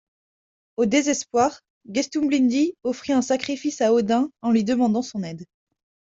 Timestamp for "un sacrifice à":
3.13-3.93